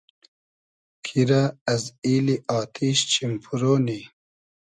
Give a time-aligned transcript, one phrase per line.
[1.05, 1.43] کی رۂ
[1.73, 3.99] از ایلی آتیش چیم پورۉ نی